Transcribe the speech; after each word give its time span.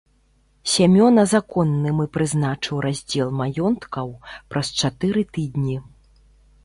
Сямёна 0.75 1.25
законным 1.33 1.99
і 2.05 2.07
прызначыў 2.17 2.75
раздзел 2.87 3.29
маёнткаў 3.43 4.07
праз 4.55 4.67
чатыры 4.83 5.21
тыдні. 5.37 5.77